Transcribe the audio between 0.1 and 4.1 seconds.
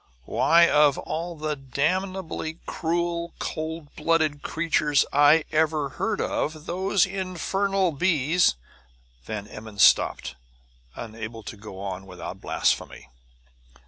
"Why, of all the damnably cruel, cold